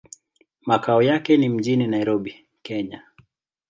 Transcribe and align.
Makao 0.61 1.01
yake 1.03 1.37
ni 1.37 1.49
mjini 1.49 1.87
Nairobi, 1.87 2.45
Kenya. 2.61 3.03